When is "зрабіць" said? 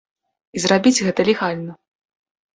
0.63-1.03